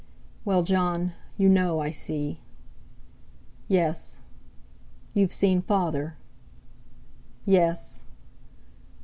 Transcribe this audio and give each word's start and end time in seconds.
"Well, 0.45 0.63
Jon, 0.63 1.11
you 1.37 1.47
know, 1.47 1.79
I 1.79 1.91
see." 1.91 2.41
"Yes." 3.67 4.19
"You've 5.13 5.31
seen 5.31 5.61
Father?" 5.61 6.17
"Yes." 7.45 8.01